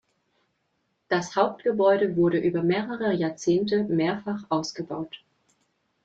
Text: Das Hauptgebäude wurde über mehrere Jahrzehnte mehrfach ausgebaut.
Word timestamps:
Das 1.09 1.35
Hauptgebäude 1.35 2.15
wurde 2.15 2.39
über 2.39 2.63
mehrere 2.63 3.13
Jahrzehnte 3.13 3.83
mehrfach 3.83 4.45
ausgebaut. 4.49 5.19